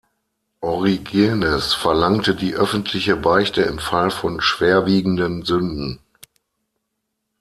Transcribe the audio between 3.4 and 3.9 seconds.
im